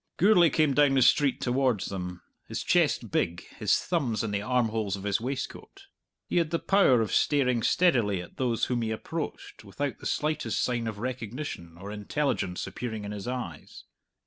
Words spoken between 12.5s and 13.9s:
appearing in his eyes.